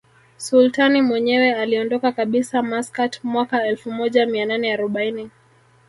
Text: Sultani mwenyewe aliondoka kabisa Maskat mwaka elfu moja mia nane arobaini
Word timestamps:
Sultani 0.37 1.01
mwenyewe 1.01 1.53
aliondoka 1.55 2.11
kabisa 2.11 2.61
Maskat 2.61 3.23
mwaka 3.23 3.65
elfu 3.65 3.91
moja 3.91 4.25
mia 4.25 4.45
nane 4.45 4.73
arobaini 4.73 5.29